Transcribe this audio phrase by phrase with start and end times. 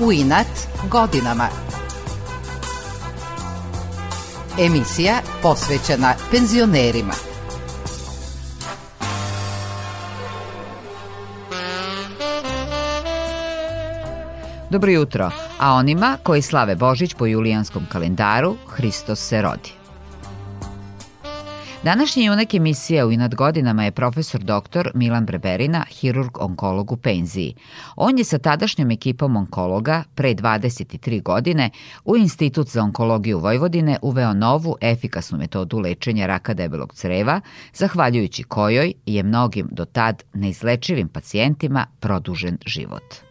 [0.00, 0.46] U inat
[0.90, 1.48] godinama.
[4.58, 7.12] Emisija posvećena penzionerima.
[14.70, 15.30] Dobro jutro,
[15.60, 19.75] a onima koji slave Božić po julijanskom kalendaru, Hristos se rodi.
[21.86, 24.90] Današnji junak emisije u inad godinama je profesor dr.
[24.94, 27.54] Milan Breberina, hirurg onkolog u penziji.
[27.96, 31.70] On je sa tadašnjom ekipom onkologa pre 23 godine
[32.04, 37.40] u Institut za onkologiju Vojvodine uveo novu efikasnu metodu lečenja raka debelog creva,
[37.74, 43.25] zahvaljujući kojoj je mnogim do tad neizlečivim pacijentima produžen život.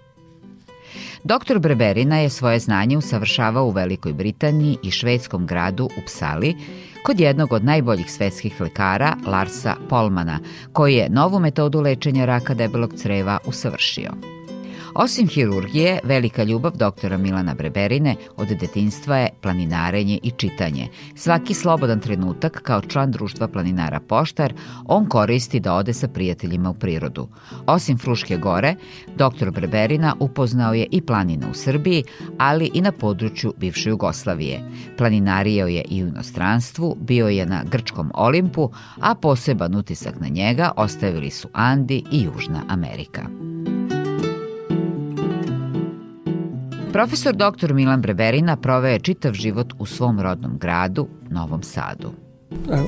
[1.25, 1.59] Dr.
[1.59, 6.55] Breberina je svoje znanje usavršavao u Velikoj Britaniji i švedskom gradu Upsali,
[7.03, 10.39] kod jednog od najboljih svetskih lekara Larsa Polmana,
[10.73, 14.34] koji je novu metodu lečenja raka debelog creva usavršio.
[14.95, 20.87] Osim hirurgije, velika ljubav doktora Milana Breberine od detinstva je planinarenje i čitanje.
[21.15, 24.53] Svaki slobodan trenutak kao član društva planinara Poštar,
[24.85, 27.27] on koristi da ode sa prijateljima u prirodu.
[27.65, 28.75] Osim Fruške gore,
[29.15, 32.03] doktor Breberina upoznao je i planine u Srbiji,
[32.37, 34.61] ali i na području bivše Jugoslavije.
[34.97, 40.71] Planinario je i u inostranstvu, bio je na Grčkom Olimpu, a poseban utisak na njega
[40.77, 43.21] ostavili su Andi i Južna Amerika.
[46.95, 47.73] Profesor dr.
[47.73, 52.11] Milan Breberina proveo je čitav život u svom rodnom gradu, Novom Sadu.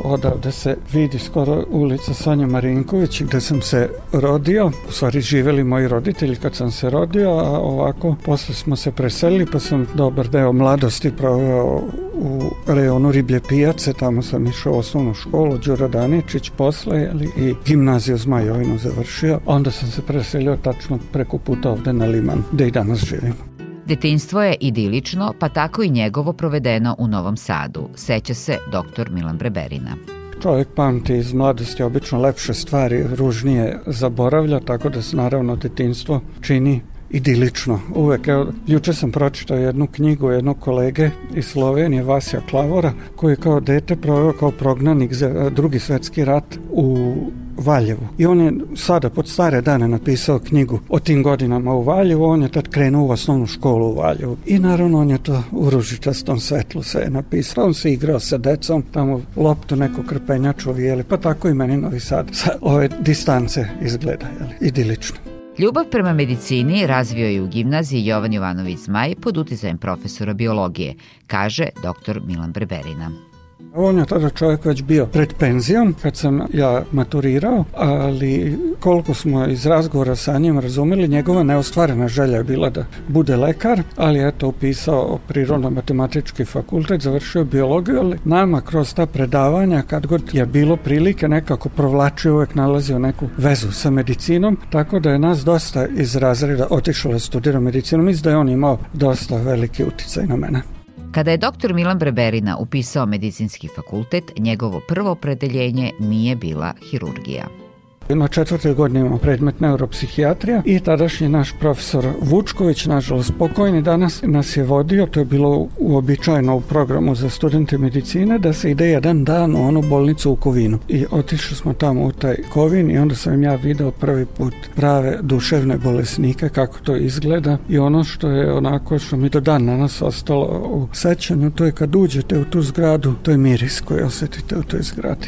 [0.03, 4.71] Odavde se vidi skoro ulica Sonja Marinković gde sam se rodio.
[4.89, 9.45] U stvari živeli moji roditelji kad sam se rodio, a ovako posle smo se preselili
[9.45, 11.81] pa sam dobar deo mladosti proveo
[12.13, 17.55] u rejonu Riblje pijace, tamo sam išao u osnovnu školu, Đura Daničić posle jeli, i
[17.65, 19.39] gimnaziju Zmajovinu završio.
[19.45, 23.56] Onda sam se preselio tačno preko puta ovde na Liman, gde i danas živim.
[23.87, 29.11] Detinstvo je idilično, pa tako i njegovo provedeno u Novom Sadu, seća se dr.
[29.11, 29.95] Milan Breberina.
[30.41, 36.81] Čovjek pamti iz mladosti obično lepše stvari, ružnije zaboravlja, tako da se naravno detinstvo čini
[37.09, 37.79] idilično.
[37.95, 43.35] Uvek, evo, juče sam pročitao jednu knjigu jednog kolege iz Slovenije, Vasija Klavora, koji je
[43.35, 47.15] kao dete proveo kao prognanik za drugi svetski rat u
[47.57, 48.07] Valjevu.
[48.17, 52.41] I on je sada pod stare dane napisao knjigu o tim godinama u Valjevu, on
[52.41, 54.37] je tad krenuo u osnovnu školu u Valjevu.
[54.45, 58.37] I naravno on je to u ružičastom svetlu se je napisao, on se igrao sa
[58.37, 63.67] decom, tamo loptu neko krpenjaču vijeli, pa tako i meni Novi Sad sa ove distance
[63.81, 65.17] izgleda, jeli, idilično.
[65.59, 70.95] Ljubav prema medicini razvio je u gimnaziji Jovan Jovanović Zmaj pod uticajem profesora biologije,
[71.27, 72.19] kaže dr.
[72.25, 73.26] Milan Breberina.
[73.75, 79.47] On je tada čovjek već bio pred penzijom kad sam ja maturirao, ali koliko smo
[79.47, 84.47] iz razgovora sa njim razumeli, njegova neostvarena želja je bila da bude lekar, ali eto
[84.47, 91.27] upisao prirodno-matematički fakultet, završio biologiju, ali nama kroz ta predavanja, kad god je bilo prilike,
[91.27, 96.67] nekako provlačio, uvek nalazio neku vezu sa medicinom, tako da je nas dosta iz razreda
[96.69, 100.76] otišlo da studira medicinu, mislim da je on imao dosta veliki uticaj na mene.
[101.11, 101.73] Kada je dr.
[101.73, 107.66] Milan Breberina upisao medicinski fakultet, njegovo prvo opredeljenje nije bila hirurgija.
[108.09, 114.57] Na četvrtoj godini imamo predmet neuropsihijatrija i tadašnji naš profesor Vučković, nažalost pokojni, danas nas
[114.57, 119.23] je vodio, to je bilo uobičajeno u programu za studente medicine, da se ide jedan
[119.23, 120.79] dan u onu bolnicu u Kovinu.
[120.87, 125.19] I otišli smo tamo u taj Kovin i onda sam ja video prvi put prave
[125.21, 129.77] duševne bolesnike, kako to izgleda i ono što je onako što mi do dan na
[129.77, 134.01] nas ostalo u sećanju, to je kad uđete u tu zgradu, to je miris koji
[134.01, 135.27] osetite u toj zgradi.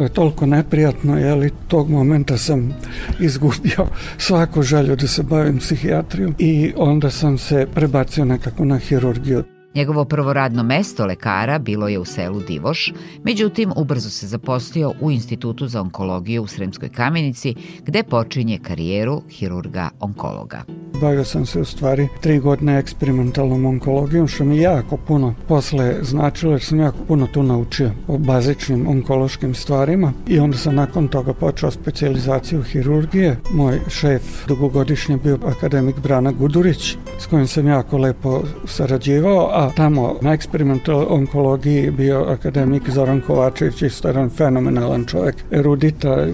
[0.00, 2.74] To je toliko neprijatno, jeli, tog momenta sam
[3.20, 3.86] izgubio
[4.18, 9.44] svaku želju da se bavim psihijatrijom i onda sam se prebacio nekako na hirurgiju.
[9.74, 12.92] Njegovo prvo radno mesto lekara bilo je u selu Divoš,
[13.24, 17.54] međutim ubrzo se zaposlio u Institutu za onkologiju u Sremskoj kamenici,
[17.84, 20.62] gde počinje karijeru hirurga-onkologa.
[21.00, 26.52] Bavio sam se u stvari tri godine eksperimentalnom onkologijom, što mi jako puno posle značilo,
[26.52, 31.34] jer sam jako puno tu naučio o bazičnim onkološkim stvarima i onda sam nakon toga
[31.34, 33.36] počeo specializaciju hirurgije.
[33.52, 40.16] Moj šef dugogodišnje bio akademik Brana Gudurić, s kojim sam jako lepo sarađivao, a tamo
[40.22, 46.26] na eksperimental onkologiji bio akademik Zoran Kovačević, isto jedan fenomenalan čovjek, erudita,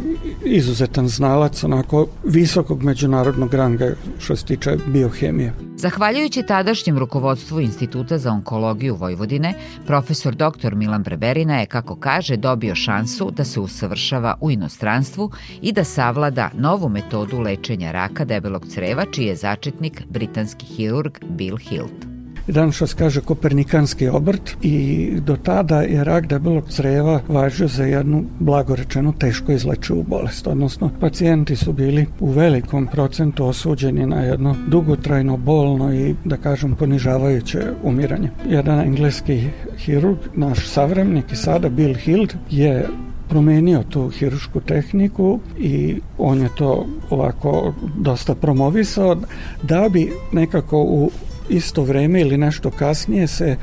[0.45, 5.53] izuzetan znalac, onako visokog međunarodnog ranga što se tiče biohemije.
[5.77, 9.55] Zahvaljujući tadašnjem rukovodstvu Instituta za onkologiju Vojvodine,
[9.87, 10.75] profesor dr.
[10.75, 15.31] Milan Breberina je, kako kaže, dobio šansu da se usavršava u inostranstvu
[15.63, 21.57] i da savlada novu metodu lečenja raka debelog creva, čiji je začetnik britanski hirurg Bill
[21.57, 22.06] Hilt
[22.73, 29.13] se kaže kopernikanski obrt i do tada je rak debelog creva važio za jednu blagorečenu
[29.13, 35.95] teško izlečivu bolest, odnosno pacijenti su bili u velikom procentu osuđeni na jedno dugotrajno, bolno
[35.95, 38.31] i da kažem ponižavajuće umiranje.
[38.49, 42.87] Jedan engleski hirurg, naš savremnik i sada Bill Hild je
[43.29, 49.17] promenio tu hirušku tehniku i on je to ovako dosta promovisao
[49.63, 51.11] da bi nekako u
[51.49, 53.57] isto vreme ili nešto kasnije se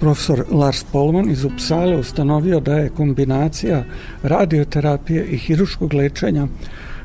[0.00, 3.84] profesor Lars Polman iz Upsale ustanovio da je kombinacija
[4.22, 6.46] radioterapije i hiruškog lečenja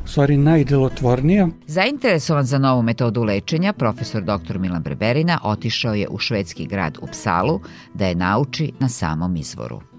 [0.06, 1.48] stvari najdelotvornija.
[1.68, 4.58] Zainteresovan za novu metodu lečenja, profesor dr.
[4.60, 7.60] Milan Breberina otišao je u švedski grad Upsalu
[7.94, 9.97] da je nauči na samom izvoru.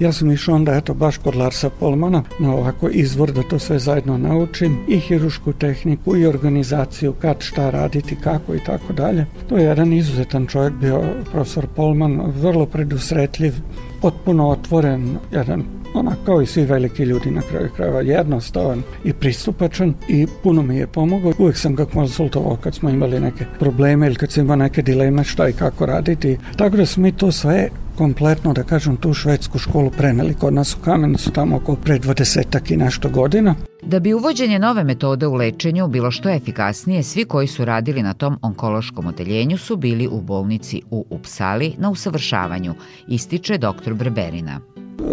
[0.00, 3.78] Ja sam išao onda eto baš kod Larsa Polmana na ovako izvor da to sve
[3.78, 9.26] zajedno naučim i hirušku tehniku i organizaciju kad šta raditi, kako i tako dalje.
[9.48, 11.02] To je jedan izuzetan čovjek bio
[11.32, 13.54] profesor Polman, vrlo predusretljiv,
[14.00, 19.94] potpuno otvoren, jedan ona kao i svi veliki ljudi na kraju krajeva jednostavan i pristupačan
[20.08, 21.32] i puno mi je pomogao.
[21.38, 25.24] Uvijek sam ga konsultovao kad smo imali neke probleme ili kad sam imao neke dileme
[25.24, 26.38] šta i kako raditi.
[26.56, 27.68] Tako da smo mi to sve
[27.98, 32.72] kompletno, da kažem, tu švedsku školu preneli kod nas u Kamenicu tamo oko pre 20
[32.72, 33.54] i nešto godina.
[33.82, 38.14] Da bi uvođenje nove metode u lečenju bilo što efikasnije, svi koji su radili na
[38.14, 42.74] tom onkološkom odeljenju su bili u bolnici u Upsali na usavršavanju,
[43.08, 43.94] ističe dr.
[43.94, 44.60] Breberina.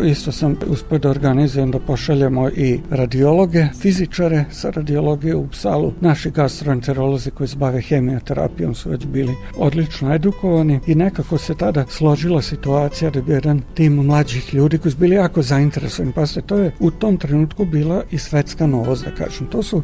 [0.03, 5.94] Isto sam uspio da organizujem da pošaljemo i radiologe, fizičare sa radiologije u Psalu.
[6.01, 11.86] Naši gastroenterolozi koji se bave hemioterapijom su već bili odlično edukovani i nekako se tada
[11.89, 16.13] složila situacija da bi jedan tim mlađih ljudi koji su bili jako zainteresovani.
[16.13, 19.48] Pa se to je u tom trenutku bila i svetska novost, da kažem.
[19.48, 19.83] To su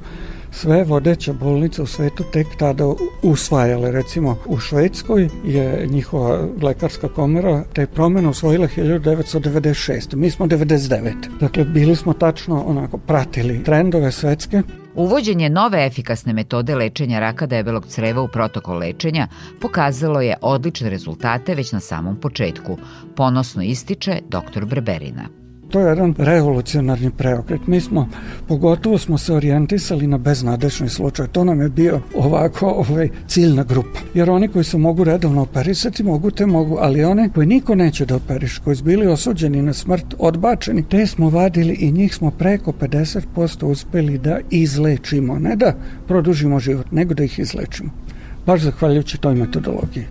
[0.52, 2.84] sve vodeće bolnice u svetu tek tada
[3.24, 3.92] usvajale.
[3.92, 10.16] Recimo u Švedskoj je njihova lekarska komora te promene usvojila 1996.
[10.16, 11.14] Mi smo 99.
[11.40, 14.62] Dakle, bili smo tačno onako pratili trendove svetske
[14.96, 19.28] Uvođenje nove efikasne metode lečenja raka debelog creva u protokol lečenja
[19.62, 22.78] pokazalo je odlične rezultate već na samom početku,
[23.16, 24.66] ponosno ističe dr.
[24.66, 25.41] Breberina.
[25.72, 27.68] To je jedan revolucionarni preokret.
[27.68, 28.10] Mi smo,
[28.48, 31.28] pogotovo smo se orijentisali na beznadešni slučaj.
[31.28, 34.00] To nam je bio ovako ovaj, ciljna grupa.
[34.14, 38.06] Jer oni koji se mogu redovno operisati, mogu te mogu, ali one koji niko neće
[38.06, 42.32] da operiš, koji su bili osuđeni na smrt, odbačeni, te smo vadili i njih smo
[42.32, 45.40] preko 50% uspeli da izlečimo.
[45.40, 45.76] Ne da
[46.08, 47.90] produžimo život, nego da ih izlečimo.
[48.46, 50.06] Baš zahvaljujući toj metodologiji.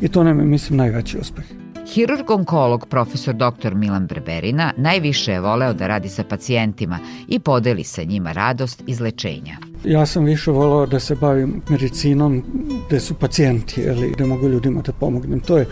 [0.00, 1.61] I to nam je, mislim, najveći uspeh.
[1.86, 3.74] Hirurg-onkolog profesor dr.
[3.74, 6.98] Milan Breberina najviše je voleo da radi sa pacijentima
[7.28, 9.56] i podeli sa njima radost izlečenja.
[9.84, 12.42] Ja sam više volao da se bavim medicinom
[12.86, 15.40] gde su pacijenti, ili gde mogu ljudima da pomognem.
[15.40, 15.66] To je,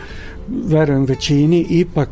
[0.49, 2.09] verujem, većini ipak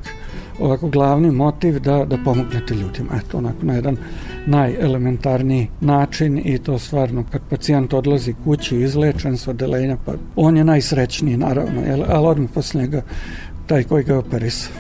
[0.60, 3.10] ovako glavni motiv da, da pomognete ljudima.
[3.16, 3.96] Eto, onako na jedan
[4.46, 10.64] najelementarniji način i to stvarno kad pacijent odlazi kući izlečen s odelenja, pa on je
[10.64, 13.02] najsrećniji naravno, jel, ali odmah posle njega
[13.68, 14.72] taj koji ga operisao.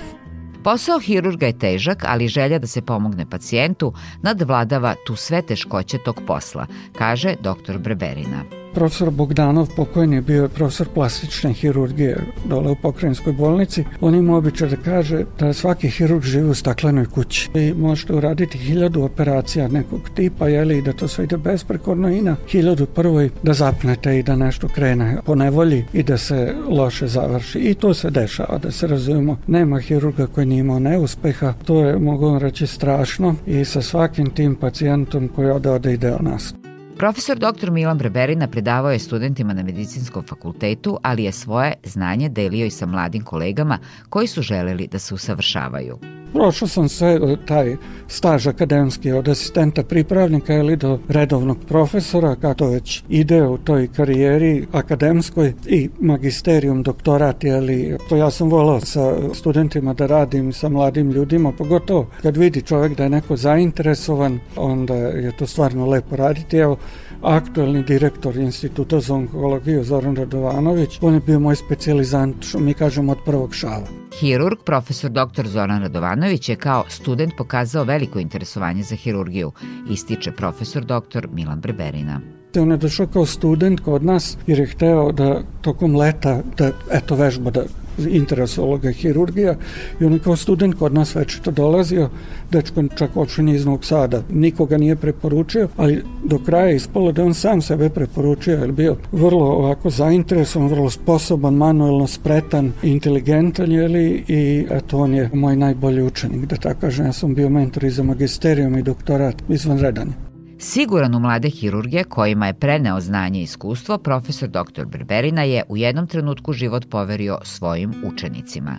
[0.64, 3.92] Posao hirurga je težak, ali želja da se pomogne pacijentu
[4.22, 6.66] nadvladava tu sve teškoće tog posla,
[6.98, 7.78] kaže dr.
[7.78, 8.57] Breberina.
[8.78, 13.84] Profesor Bogdanov, pokojni je bio profesor plastične hirurgije dole u pokrajinskoj bolnici.
[14.00, 18.58] On ima običaj da kaže da svaki hirurg živi u staklenoj kući i možete uraditi
[18.58, 23.52] hiljadu operacija nekog tipa, jeli, da to sve ide besprekorno i na hiljadu prvoj da
[23.52, 27.58] zapnete i da nešto krene po nevolji i da se loše završi.
[27.58, 29.38] I to se dešava, da se razumemo.
[29.46, 31.54] Nema hirurga koji nije imao neuspeha.
[31.64, 36.22] To je, mogu reći, strašno i sa svakim tim pacijentom koji ode, ode ide o
[36.22, 36.54] nas.
[36.98, 37.70] Profesor dr.
[37.70, 42.86] Milan Breberina predavao je studentima na medicinskom fakultetu, ali je svoje znanje delio i sa
[42.86, 43.78] mladim kolegama
[44.08, 46.17] koji su želeli da se usavršavaju.
[46.32, 47.76] Prošao sam sve taj
[48.08, 54.66] staž akademski od asistenta pripravnika ili do redovnog profesora, kako već ide u toj karijeri
[54.72, 61.10] akademskoj i magisterijum, doktorat, ali to ja sam volao sa studentima da radim sa mladim
[61.10, 66.56] ljudima, pogotovo kad vidi čovjek da je neko zainteresovan, onda je to stvarno lepo raditi.
[66.56, 66.76] Evo,
[67.22, 73.12] aktuelni direktor Instituta za onkologiju Zoran Radovanović, on je bio moj specializant, što mi kažemo,
[73.12, 74.07] od prvog šava.
[74.20, 75.46] Hirurg, profesor dr.
[75.46, 79.52] Zoran Radovanović je kao student pokazao veliko interesovanje za hirurgiju,
[79.90, 81.26] ističe profesor dr.
[81.32, 82.20] Milan Breberina.
[82.56, 87.14] On je došao kao student kod nas jer je hteo da tokom leta da eto
[87.14, 87.62] vežba da
[88.10, 89.54] interesovalo ga hirurgija
[90.00, 92.08] i on je kao student kod nas to dolazio,
[92.50, 97.34] dečko čak očin iz Novog Sada, nikoga nije preporučio, ali do kraja ispalo da on
[97.34, 104.66] sam sebe preporučio, jer bio vrlo ovako zainteresovan, vrlo sposoban, manuelno spretan, inteligentan, jeli, i
[104.70, 108.02] eto on je moj najbolji učenik, da tako kažem, ja sam bio mentor i za
[108.02, 110.27] magisterijom i doktorat izvanredan.
[110.60, 114.84] Siguran u mlade hirurge kojima je preneo znanje i iskustvo, profesor dr.
[114.84, 118.76] Berberina je u jednom trenutku život poverio svojim učenicima.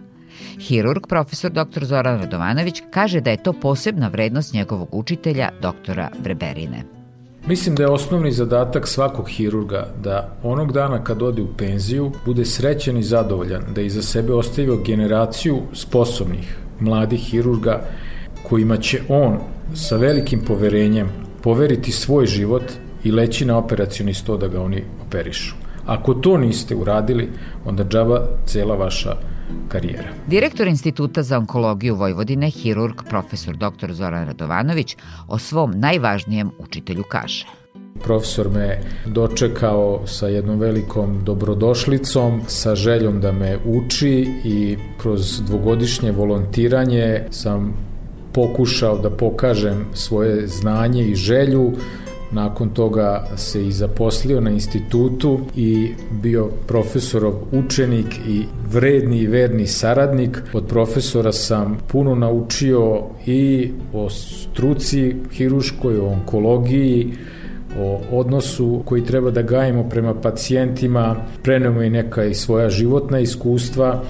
[0.59, 1.85] Hirurg, profesor dr.
[1.85, 6.83] Zoran Radovanović, kaže da je to posebna vrednost njegovog učitelja, doktora Breberine.
[7.47, 12.45] Mislim da je osnovni zadatak svakog hirurga da onog dana kad ode u penziju bude
[12.45, 17.81] srećan i zadovoljan, da iza sebe ostavio generaciju sposobnih mladih hirurga
[18.43, 19.37] kojima će on
[19.75, 22.63] sa velikim poverenjem poveriti svoj život
[23.03, 25.55] i leći na operacioni sto da ga oni operišu.
[25.85, 27.29] Ako to niste uradili,
[27.65, 29.15] onda džaba cela vaša
[29.67, 30.09] karijera.
[30.27, 33.93] Direktor Instituta za onkologiju Vojvodine, hirurg profesor dr.
[33.93, 37.45] Zoran Radovanović, o svom najvažnijem učitelju kaže.
[38.03, 46.11] Profesor me dočekao sa jednom velikom dobrodošlicom, sa željom da me uči i kroz dvogodišnje
[46.11, 47.88] volontiranje sam
[48.39, 51.71] pokušao da pokažem svoje znanje i želju.
[52.31, 55.91] Nakon toga se i zaposlio na institutu i
[56.21, 60.41] bio profesorov učenik i vredni i verni saradnik.
[60.53, 67.13] Od profesora sam puno naučio i o struci hiruškoj, o onkologiji,
[67.79, 74.03] o odnosu koji treba da gajimo prema pacijentima, prenemo i neka i svoja životna iskustva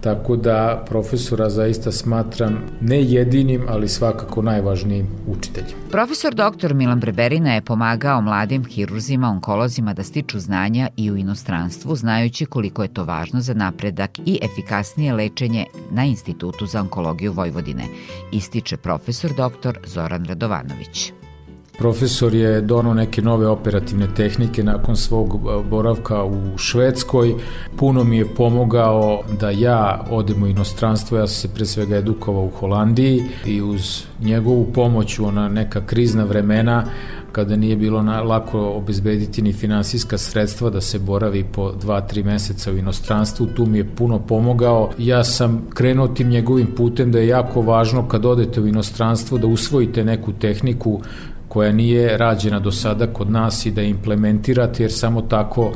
[0.00, 5.70] Tako da profesora zaista smatram ne jedinim, ali svakako najvažnijim učiteljem.
[5.90, 6.74] Profesor dr.
[6.74, 12.82] Milan Breberina je pomagao mladim hirurzima, onkolozima da stiču znanja i u inostranstvu, znajući koliko
[12.82, 17.84] je to važno za napredak i efikasnije lečenje na Institutu za onkologiju Vojvodine,
[18.32, 19.78] ističe profesor dr.
[19.86, 21.12] Zoran Radovanović.
[21.78, 27.34] Profesor je donao neke nove operativne tehnike nakon svog e, boravka u Švedskoj.
[27.76, 32.44] Puno mi je pomogao da ja odem u inostranstvo, ja sam se pre svega edukovao
[32.44, 36.84] u Holandiji i uz njegovu pomoć u ona neka krizna vremena
[37.32, 42.76] kada nije bilo lako obezbediti ni finansijska sredstva da se boravi po 2-3 meseca u
[42.76, 44.90] inostranstvu, tu mi je puno pomogao.
[44.98, 49.46] Ja sam krenuo tim njegovim putem da je jako važno kad odete u inostranstvo da
[49.46, 51.00] usvojite neku tehniku
[51.48, 55.72] koja nije rađena do sada kod nas i da implementirate jer samo tako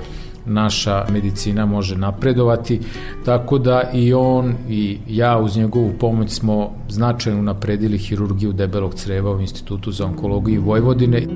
[0.46, 2.80] naša medicina može napredovati,
[3.24, 9.30] tako da i on i ja uz njegovu pomoć smo značajno napredili hirurgiju debelog creva
[9.30, 11.26] u Institutu za onkologiju Vojvodine.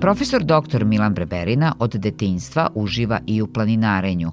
[0.00, 0.84] Profesor dr.
[0.84, 4.32] Milan Breberina od detinjstva uživa i u planinarenju.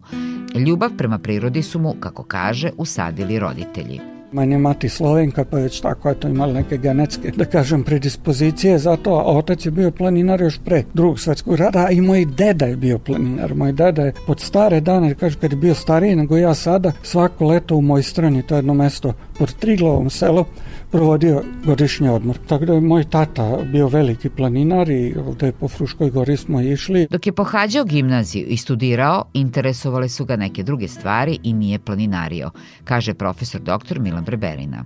[0.55, 4.12] Ljubav prema prirodi su mu, kako kaže, usadili roditelji.
[4.33, 8.95] Manje mati Slovenka, pa već tako je to imala neke genetske, da kažem, predispozicije za
[8.95, 12.65] to, a otac je bio planinar još pre drugog svetskog rada, a i moj deda
[12.65, 13.55] je bio planinar.
[13.55, 17.45] Moj deda je pod stare dane, kaže, kad je bio stariji nego ja sada, svako
[17.45, 20.45] leto u moj strani, to je jedno mesto pod Triglovom selu,
[20.91, 22.37] provodio godišnji odmor.
[22.47, 27.07] Tako da je moj tata bio veliki planinar i ovde po Fruškoj gori smo išli.
[27.09, 32.51] Dok je pohađao gimnaziju i studirao, interesovale su ga neke druge stvari i nije planinario,
[32.83, 33.99] kaže profesor dr.
[33.99, 34.85] Milan Breberina.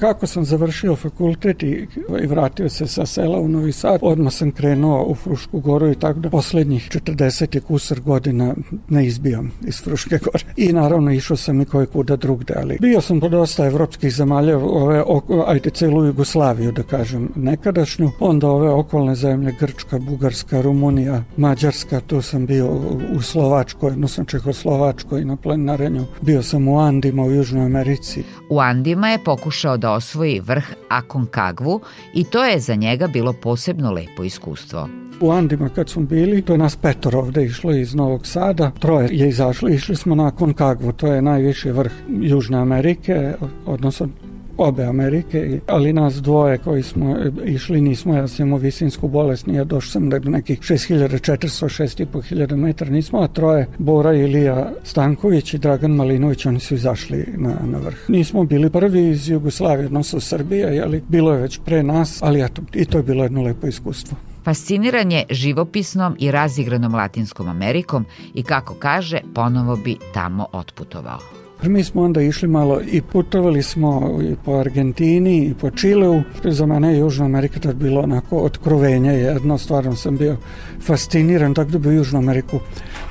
[0.00, 1.86] Kako sam završio fakultet i,
[2.22, 5.94] i vratio se sa sela u Novi Sad, odmah sam krenuo u Frušku goru i
[5.94, 8.54] tako da poslednjih 40 je kusar godina
[8.88, 10.44] ne izbijam iz Fruške gore.
[10.56, 14.58] I naravno išao sam i koje kuda drugde, ali bio sam po dosta evropskih zemalja,
[14.58, 15.04] ove,
[15.46, 22.22] ajde celu Jugoslaviju da kažem nekadašnju, onda ove okolne zemlje, Grčka, Bugarska, Rumunija, Mađarska, tu
[22.22, 22.68] sam bio
[23.16, 28.22] u Slovačkoj, odnosno Čehoslovačkoj na plenarenju, bio sam u Andima u Južnoj Americi.
[28.50, 31.80] U Andima je pokušao da osvoji vrh Aconcagvu
[32.14, 34.88] i to je za njega bilo posebno lepo iskustvo.
[35.20, 39.08] U Andima kad smo bili, to je nas petor ovde išlo iz Novog Sada, troje
[39.12, 43.34] je izašlo, išli smo na Aconcagvu, to je najviši vrh Južne Amerike,
[43.66, 44.08] odnosno
[44.58, 49.64] obe Amerike, ali nas dvoje koji smo išli nismo, ja sam imao visinsku bolest, nije
[49.64, 55.90] došao sam do nekih 6400, 6500 metara, nismo, a troje, Bora Ilija Stanković i Dragan
[55.90, 57.96] Malinović, oni su izašli na, na vrh.
[58.08, 62.62] Nismo bili prvi iz Jugoslavije, odnosno Srbije, jeli, bilo je već pre nas, ali eto,
[62.74, 64.18] i to je bilo jedno lepo iskustvo.
[64.44, 71.37] Fasciniran je živopisnom i razigranom Latinskom Amerikom i kako kaže, ponovo bi tamo otputovao.
[71.62, 76.22] Mi smo onda išli malo i putovali smo i po Argentini i po Čileu.
[76.44, 80.36] Za mene Južna Amerika tad bilo onako otkrovenje jedno, stvarno sam bio
[80.80, 82.60] fasciniran, tako da bi u Južnu Ameriku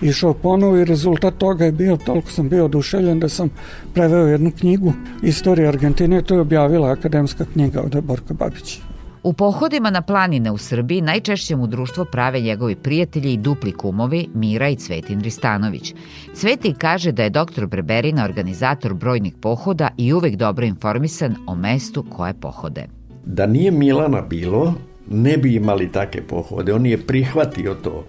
[0.02, 3.50] išao ponovo i rezultat toga je bio, toliko sam bio oduševljen da sam
[3.94, 8.97] preveo jednu knjigu Istorija Argentine, to je objavila akademska knjiga od Borka Babića.
[9.24, 14.28] U pohodima na planine u Srbiji najčešće mu društvo prave njegovi prijatelji i dupli kumovi
[14.34, 15.94] Mira i Cvetin Ristanović.
[16.34, 22.06] Cveti kaže da je doktor Breberina organizator brojnih pohoda i uvek dobro informisan o mestu
[22.10, 22.86] koje pohode.
[23.26, 24.74] Da nije Milana bilo,
[25.10, 26.74] ne bi imali take pohode.
[26.74, 28.06] On je prihvatio to.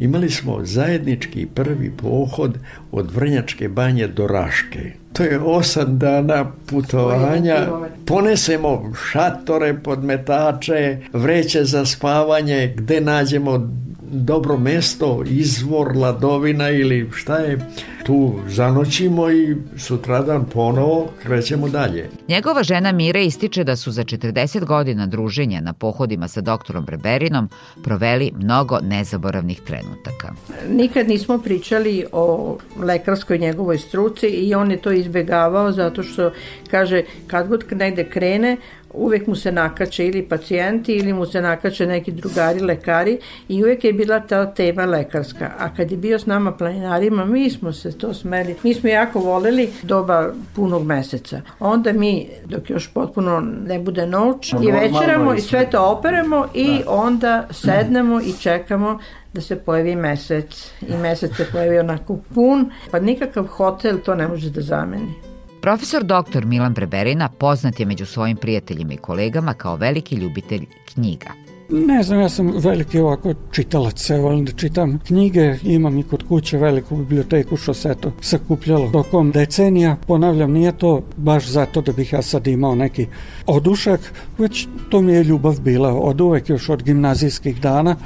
[0.00, 2.58] Imali smo zajednički prvi pohod
[2.92, 4.92] od Vrnjačke banje do Raške.
[5.12, 7.68] To je osam dana putovanja.
[8.06, 13.70] Ponesemo šatore, podmetače, vreće za spavanje, gde nađemo
[14.12, 17.58] dobro mesto, izvor, ladovina ili šta je,
[18.04, 22.10] tu zanoćimo i sutradan ponovo krećemo dalje.
[22.28, 27.48] Njegova žena Mira ističe da su za 40 godina druženja na pohodima sa doktorom Breberinom
[27.84, 30.32] proveli mnogo nezaboravnih trenutaka.
[30.70, 36.32] Nikad nismo pričali o lekarskoj njegovoj struci i on je to izbegavao zato što
[36.70, 38.56] kaže kad god negde krene
[38.94, 43.18] uvek mu se nakače ili pacijenti ili mu se nakače neki drugari lekari
[43.48, 45.50] i uvek je bila ta tema lekarska.
[45.58, 48.54] A kad je bio s nama planinarima, mi smo se to smeli.
[48.62, 51.40] Mi smo jako voleli doba punog meseca.
[51.60, 56.78] Onda mi, dok još potpuno ne bude noć, i večeramo i sve to operemo i
[56.84, 56.90] da.
[56.90, 58.98] onda sednemo i čekamo
[59.32, 64.28] da se pojavi mesec i mesec se pojavi onako pun, pa nikakav hotel to ne
[64.28, 65.29] može da zameni.
[65.60, 66.44] Profesor dr.
[66.44, 71.30] Milan Breberina poznat je među svojim prijateljima i kolegama kao veliki ljubitelj knjiga.
[71.68, 76.28] Ne znam, ja sam veliki ovako čitalac, ja volim da čitam knjige, imam i kod
[76.28, 79.96] kuće veliku biblioteku što se to sakupljalo tokom decenija.
[80.06, 83.06] Ponavljam, nije to baš zato da bih ja sad imao neki
[83.46, 84.00] odušak,
[84.38, 87.96] već to mi je ljubav bila od uvek, još od gimnazijskih dana.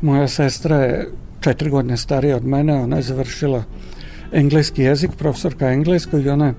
[0.00, 1.08] Moja sestra je
[1.40, 3.64] četiri godine starija od mene, ona je završila
[4.32, 6.54] engleski jezik, profesorka engleskog i ona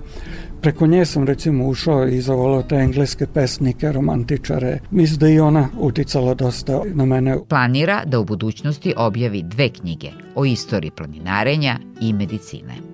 [0.61, 4.79] preko nje sam recimo ušao i zavolao te engleske pesnike, romantičare.
[4.91, 7.37] Mislim da i ona uticala dosta na mene.
[7.49, 12.90] Planira da u budućnosti objavi dve knjige o istoriji planinarenja i medicine.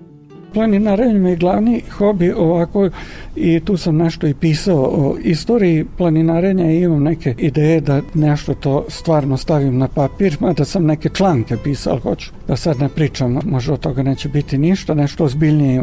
[0.52, 2.90] Planinarenje mi je glavni hobi ovako
[3.36, 8.54] i tu sam nešto i pisao o istoriji planinarenja i imam neke ideje da nešto
[8.54, 13.38] to stvarno stavim na papir, mada sam neke članke pisao, hoću da sad ne pričam,
[13.44, 15.82] možda od toga neće biti ništa, nešto ozbiljnije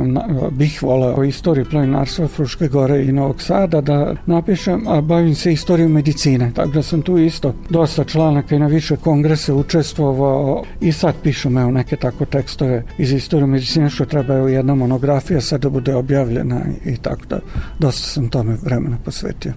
[0.51, 5.54] bih volao o istoriji planinarstva Fruške gore i Novog Sada da napišem, a bavim se
[5.54, 10.91] istorijom medicine, tako da sam tu isto dosta članaka i na više kongrese učestvovao i
[10.91, 15.62] sad pišem evo neke tako tekstove iz istorije medicine što treba evo jedna monografija sad
[15.62, 17.39] da bude objavljena i tako da
[17.80, 19.54] dosta sam tome vremena posvetio.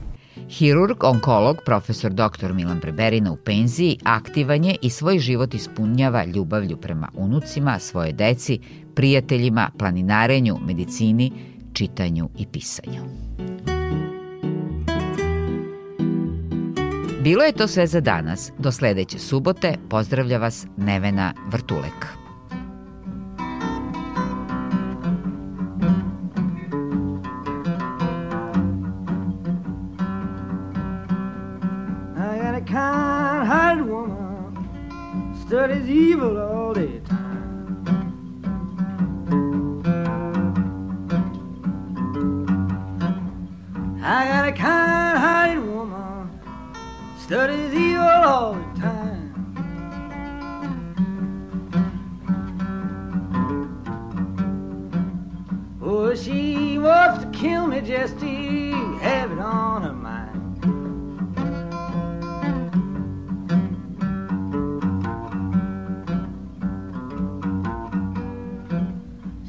[0.48, 2.52] Hirurg, onkolog, profesor dr.
[2.52, 8.60] Milan Preberina u penziji aktivan je i svoj život ispunjava ljubavlju prema unucima, svoje deci,
[8.94, 11.32] prijateljima, planinarenju, medicini,
[11.72, 13.02] čitanju i pisanju.
[17.22, 18.52] Bilo je to sve za danas.
[18.58, 22.27] Do sledeće subote pozdravlja vas Nevena Vrtulek.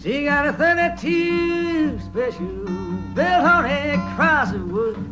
[0.10, 2.48] She got a 32 special
[3.13, 5.09] built on a cross of wood.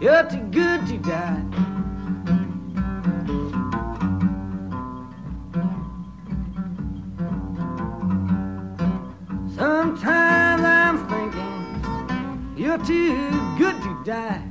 [0.00, 1.44] You're too good to die.
[9.54, 14.49] Sometimes I'm thinking you're too good to die.